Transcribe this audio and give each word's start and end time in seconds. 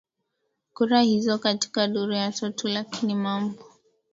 kura 0.73 1.01
hizo 1.01 1.37
katika 1.39 1.87
duru 1.87 2.13
ya 2.13 2.31
tatu 2.31 2.67
Lakini 2.67 3.15
mambo 3.15 3.63